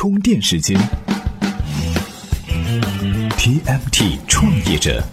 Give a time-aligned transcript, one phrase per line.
[0.00, 0.80] 充电时间
[3.36, 5.04] ，TMT 创业者，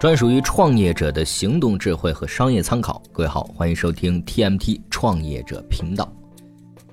[0.00, 3.00] 专属于创业者的行动智慧和商业参考。
[3.12, 6.12] 各位好，欢迎收听 TMT 创业者频道。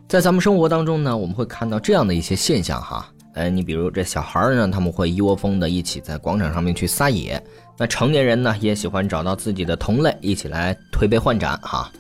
[0.08, 3.12] 在咱们生活当中呢，我们会看到这样的一些现象哈。
[3.34, 7.44] 哎，你比如这小孩呢，他们会一窝蜂的一起在广场上面去撒野。
[7.80, 11.92] 那成年人呢，也喜欢找到自己的同类，一起来推杯换盏哈。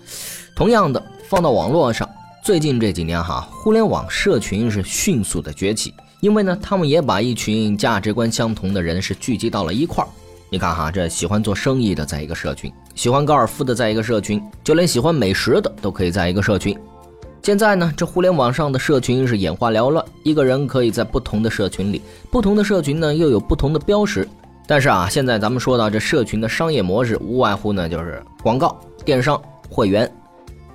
[0.55, 2.09] 同样的，放到网络上，
[2.43, 10.07] 最近这几年哈，互联网社群是迅速的崛起，因为呢，他们也把一群价值观相同的人是聚集到了一块儿。
[10.49, 16.75] 你看哈，这喜欢做生意的在一个社群，喜欢高尔夫的在一个社群，就连喜欢美食的都可以在一个社群。
[17.43, 24.27] 现在呢，这互联网上的社群是眼花缭乱，一个人可以在不同的社群里，不同的社群呢又有不同的标识。
[24.67, 30.11] 但是啊，现在咱们说到这社群的商业模式，无外乎呢就是广告、电商、会员。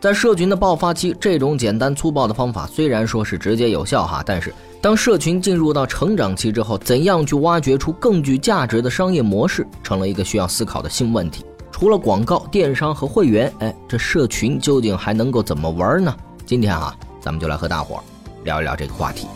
[0.01, 11.45] 在社群的爆发期，这种简单粗暴的方法虽然说是直接有效哈，但是当社群进入到成长期之后，怎样去挖掘出更具价值的商业模式，成了一个需要思考的新问题。
[11.71, 16.17] 除了广告、电商和会员，哎，这社群究竟还能够怎么玩呢？
[16.45, 18.03] 今天啊，咱们就来和大伙儿
[18.43, 19.29] 聊一聊这个话题。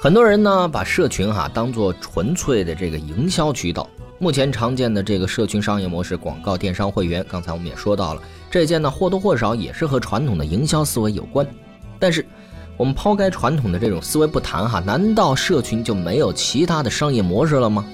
[0.00, 3.88] 很多人呢把社群哈当做纯粹的这个营销渠道。
[4.20, 11.44] 目前常见的这个社群商业模式，广告、电商、会员，刚才我们也说到了，这些呢或多或少也是和传统的营销思维有关。
[11.98, 12.24] 但是，
[12.76, 17.84] 我们抛开传统的这种思维不谈哈，难道社群就没有其他的商业模式了吗？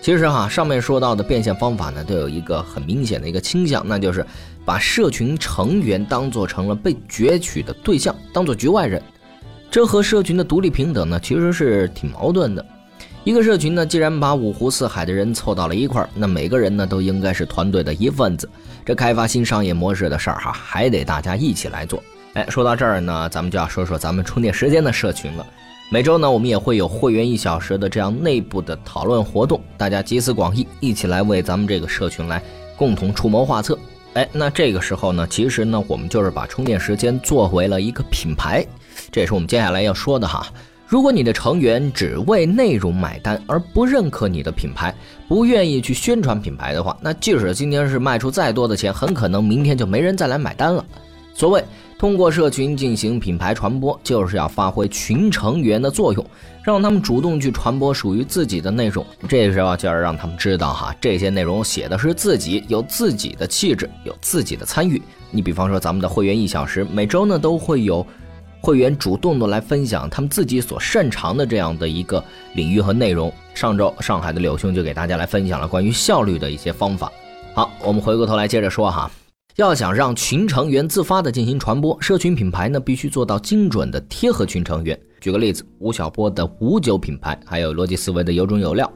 [0.00, 4.24] 其实哈，上面说到的变现方法呢，都有一个很明显的一个倾向，那就是
[4.64, 9.02] 把社群成员当做成了被攫取的对象，当做局外人。
[9.72, 12.62] 这和社群的独立平等呢，其实是挺矛盾的。
[13.24, 18.46] 一个社群呢，既然把五湖四海的人凑到了一块儿，那每个人呢，都应该是团队的一份子。
[18.84, 22.02] 这开发新商业模式的事儿哈，还得大家一起来做。
[22.34, 25.46] 哎，说到这儿呢，咱们就要说说咱们充电时间的社群了。
[25.90, 32.42] 每周呢，我们也会有会员一小时的这样内部的讨论活动，大家集思广益，一起来为咱们这个社群来
[32.76, 33.78] 共同出谋划策。
[34.12, 38.62] 哎，那这个时候呢，其实呢，我们就是把充电时间作为了一个品牌，
[39.12, 40.44] 这也是我们接下来要说的哈。
[40.88, 44.92] 如果你的成员只为内容买单，而不认可你的品牌，
[45.28, 50.84] 不愿意去宣传品牌的话，那即使今天是卖出再多的钱，很可能明天就没人再来买单了。
[51.32, 51.62] 所谓。
[51.98, 56.26] 通过社群进行品牌传播，就是要发挥群成员的作用，
[56.64, 59.06] 让他们主动去传播属于自己的内容。
[59.28, 65.00] 这时候就要让他们知道哈，这些内容写的是自己，有自己的气质，有自己的参与。
[65.30, 68.04] 你比方说咱们的会员一小时，每周呢都会有
[68.62, 72.24] 会员主动的来分享他们自己所擅长的这样的一个
[72.54, 73.30] 领域和内容。
[73.54, 77.12] 上周上海的柳兄就给大家来分享了关于效率的一些方法。
[77.54, 79.10] 好，我们回过头来接着说哈。
[79.56, 84.98] 要想让群成员自发的进行传播，社群品牌呢必须做到精准的贴合群成员。
[85.20, 88.90] 举个例子，吴晓波的五九品牌，还有逻辑思维的有种有料。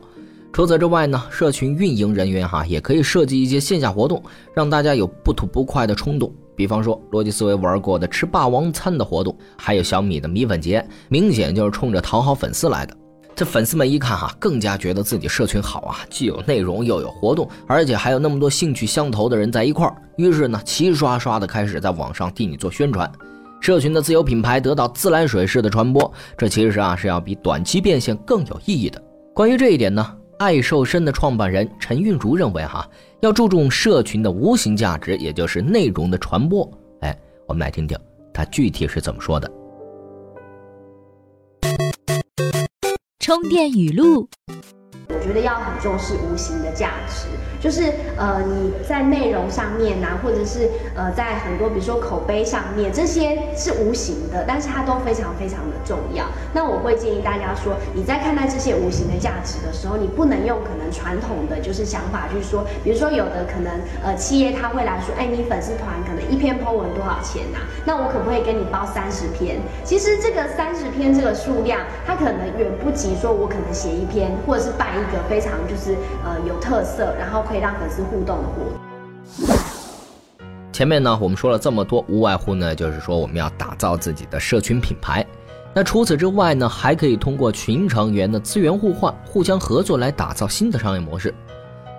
[0.52, 4.22] 除此之外呢，社群运营人员哈也可以设计一些线下活动，
[4.54, 6.32] 让大家有不吐不快的冲动。
[6.56, 12.96] 比方说，逻辑思维玩过的吃霸王餐的活动，还有小米的米粉节，明显就是冲着讨好粉丝来的。
[13.34, 19.94] 这粉丝们一看哈，更加觉得自己社群好啊，既有内容又有活动，而且还有那么多兴趣相投的人在一块儿。
[20.16, 23.10] 于是呢，齐刷刷的开始在网上替你做宣传，
[23.60, 26.10] 社群的自有品牌得到自来水式的传播。
[26.38, 29.02] 这其实啊是要比短期变现更有意义的。
[29.34, 32.86] 关于这一点呢，爱瘦身的创办人陈韵如认为哈，
[33.20, 36.70] 要注重社群的无形价值，也就是内容的传播。
[37.00, 37.98] 哎，我们来听听
[38.34, 39.50] 他具体是怎么说的。
[43.18, 44.28] 充电语录。
[45.08, 47.28] 我觉得要很重视无形的价值，
[47.60, 56.24] 就是呃你在内容上面呐，或者是呃在很多比如说口碑上面，这些是无形的，但是它都非常非常的重要。
[56.52, 67.58] 那我会建议大家说，你在看待这些无形的价值的时候，你不能用可能传统的就是想法去说，比如说有的可能呃企业他会来说，哎你粉丝团可能一篇 po 文多少钱呐？
[67.84, 69.60] 那我可不可以跟你包三十篇？
[69.84, 74.96] 其实这个三十篇这个数量，它可能远不及说我可能写一篇或者是办。
[74.96, 75.94] 一个非常就是
[76.24, 79.56] 呃有特色，然后可以让粉丝互动的活动。
[80.72, 85.24] 前面呢，我们说了这么多，无外乎呢就是说我们要打造自己的社群品牌。
[85.72, 91.34] 那除此之外呢，还可以通过群成员的资源互换、互相合作来打造新的商业模式。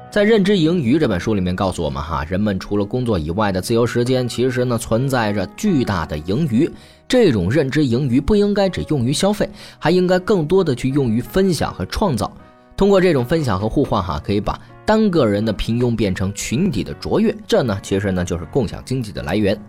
[0.09, 6.71] 在《认知盈余》这本书里面告诉我们哈，人们除了工作以外的自由时间，其实呢存在着巨大的盈余。
[7.07, 12.31] 这种认知盈余不应该只用于消费，还应该更多的去用于分享和创造。
[12.75, 19.59] 通过这种分享和互换哈，可以把单个人的平庸变成群体的卓越，这呢其实呢就是共享经济的来源。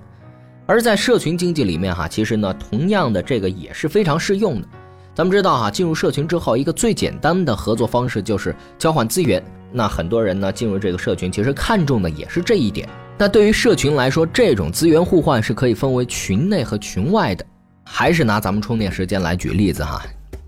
[0.65, 4.69] 而在社群经济里面哈，其实呢同样的这个也是非常适用的。
[5.17, 9.43] 咱们知道哈，进入社群之后，一个最简单的合作方式就是交换资源。
[9.73, 12.89] 那很多人呢进入这个社群，其实看重的也是这一点。
[13.19, 17.45] 那对于社群来说，这种资源互换是可以分为群内和群外的。
[17.83, 20.01] 还是拿咱们充电时间来举例子哈，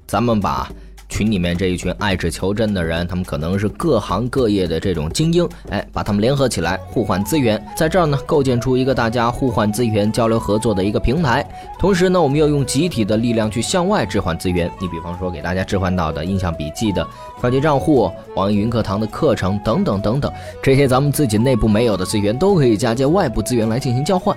[0.07, 0.71] 咱们把。
[1.11, 11.45] 群里面这一群爱智求真的人，他们可能是各行各业的这种精英，哎，把他们联合起来，互换资源，在这儿呢，构建出一个大家互换资源、交流合作的一个平台。
[11.79, 14.71] 同时呢，我们要用集体的力量去向外置换资源。
[14.81, 17.07] 你比方说，给大家置换到的印象笔记的
[17.41, 24.37] 快捷账户、网易云课堂的课程等等等等，这些咱们自己内部没有的资源，都可以嫁接外部资源来进行交换。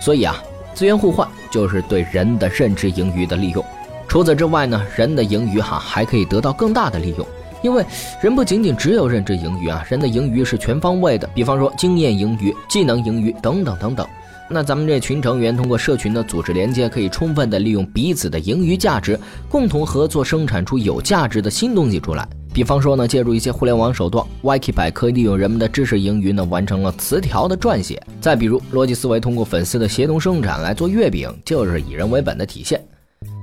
[0.00, 0.40] 所以啊，
[0.72, 3.64] 资源互换就是对人的认知盈余的利用。
[4.12, 7.26] 除此之外呢，人的盈余哈还可以得到更大的利用，
[7.62, 7.82] 因为
[8.20, 14.06] 人不仅仅只有认知盈余啊，人的盈余是全方位的，比方说经验盈余、技能盈余等等等等。
[14.50, 19.18] 那咱们这群成员通过社群的组织连接，可以充分的利用彼此的盈余价值，
[19.48, 22.28] 共同合作生产出有价值的新东西出来。
[22.52, 27.98] 比方说呢，借助一些互联网手段，YK 百科利用人们的知识盈余呢，完成了词条的撰写。
[28.20, 32.78] 再比如，逻辑思维通过粉丝的协同生产来做月饼，就是以人为本的体现。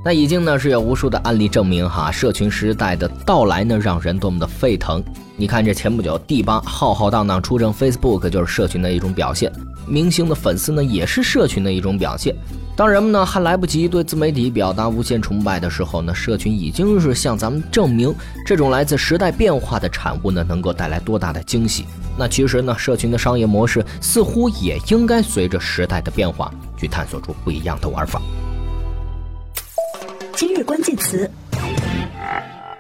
[0.04, 5.04] 那已经呢是有无数的案例证明哈，社群时代的到来呢让人多么的沸腾。
[5.36, 9.52] 你看这前不久第八浩浩荡荡出征 Facebook 就是社群的一种表现，
[9.86, 12.34] 明星的粉丝呢也是社群的一种表现。
[12.78, 18.16] 当人们呢还来不及对自媒体表达无限崇拜的时候呢，社群已经是向咱们证明
[18.46, 21.86] 这种来自时代变化的产物呢能够带来多大的惊喜。
[22.18, 28.22] 那其实呢，社群的商业模式似乎也应该随着时代的变化去探索出不一样的玩法。
[30.40, 31.30] 今日关键词，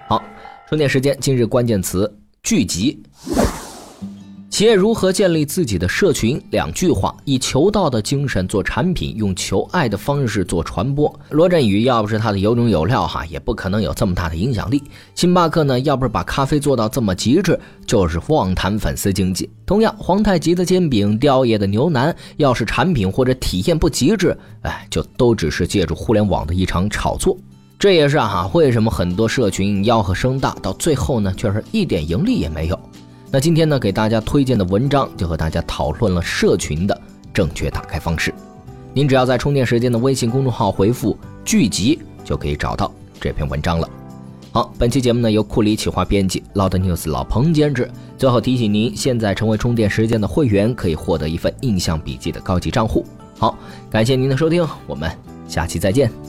[0.07, 0.23] 好，
[0.69, 1.17] 充电时间。
[1.19, 2.09] 今日关键词：
[2.41, 3.03] 聚集。
[4.49, 6.41] 企业如何建立自己的社群？
[6.51, 11.13] 两句话：以求道的精神做产品，用求爱的方式做传播。
[11.31, 14.81] 罗振宇要不是他的有种有料哈，也不可能有这么大的影响力。
[15.13, 19.49] 星巴克呢，要不是把咖啡做到这么极致，就是妄谈粉丝经济。
[19.65, 27.37] 同样，皇太极的煎饼、雕爷的牛腩，要是产品或者体验不极致，哎，就都只是借助互联网的一场炒作。
[27.79, 32.77] 这也是哈，为什么很多社群吆喝声大，到最后呢，却是一点盈利也没有。
[33.31, 37.01] 那今天呢，给大家推荐的文章就和大家讨论了社群的
[37.33, 38.33] 正确打开方式。
[38.93, 43.89] 您只要在充电时间的微信公众号回复“聚集”，就可以找到这篇文章了。
[44.51, 47.89] 好，本期节目呢由库里企划编辑，Loud News 老彭监制。
[48.17, 53.05] 最后提醒您，现在成为充电时间的会员，可以获得一份印象笔记的高级账户。
[53.37, 53.57] 好，
[53.89, 55.09] 感谢您的收听，我们
[55.47, 56.28] 下期再见。